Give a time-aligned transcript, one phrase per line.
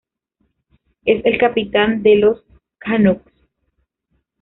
[1.05, 2.43] Es el capitán de los
[2.79, 3.31] Canucks.